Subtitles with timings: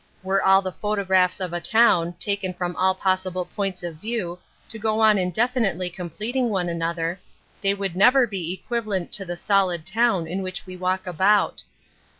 [0.23, 4.39] Were all the photographs of a town, taken from all possible points of view,
[4.69, 7.19] to go on indefinitely completing one another,
[7.61, 11.61] they would never be equivalent to the solid town in which we walk about.